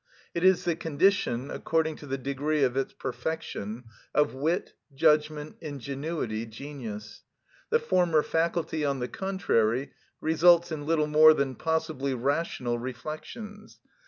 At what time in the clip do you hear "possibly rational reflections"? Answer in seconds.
11.53-13.79